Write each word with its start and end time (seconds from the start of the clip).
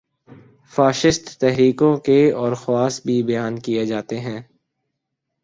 Fascist 0.73 1.39
تحریکوں 1.39 1.97
کے 1.97 2.31
اور 2.31 2.53
خواص 2.53 3.01
بھی 3.03 3.21
بیان 3.23 3.59
کیے 3.59 3.85
جاتے 3.85 4.19
ہیں۔ 4.19 4.41